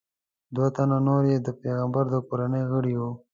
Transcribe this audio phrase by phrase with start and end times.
[0.55, 3.11] دوه تنه نور یې د پیغمبر د کورنۍ غړي وو.